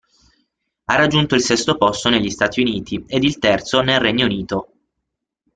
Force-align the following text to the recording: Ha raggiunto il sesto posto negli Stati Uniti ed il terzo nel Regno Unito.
Ha 0.85 0.95
raggiunto 0.95 1.35
il 1.35 1.41
sesto 1.41 1.77
posto 1.77 2.09
negli 2.09 2.31
Stati 2.31 2.59
Uniti 2.59 3.03
ed 3.05 3.23
il 3.23 3.37
terzo 3.37 3.81
nel 3.81 3.99
Regno 3.99 4.25
Unito. 4.25 4.71